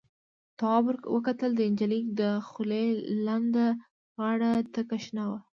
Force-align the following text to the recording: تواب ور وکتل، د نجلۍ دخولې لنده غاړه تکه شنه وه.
تواب 0.59 0.83
ور 0.87 0.97
وکتل، 1.15 1.51
د 1.57 1.61
نجلۍ 1.73 2.01
دخولې 2.19 2.83
لنده 3.25 3.67
غاړه 4.17 4.51
تکه 4.73 4.97
شنه 5.05 5.23
وه. 5.29 5.39